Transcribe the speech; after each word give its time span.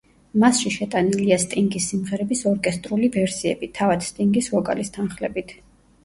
მასში 0.43 0.69
შეტანილია 0.75 1.35
სტინგის 1.41 1.89
სიმღერების 1.91 2.41
ორკესტრული 2.51 3.09
ვერსიები, 3.15 3.69
თავად 3.81 4.07
სტინგის 4.07 4.49
ვოკალის 4.55 4.91
თანხლებით. 4.97 5.55